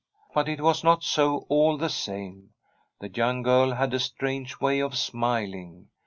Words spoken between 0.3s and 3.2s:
But it was not so, all the same. The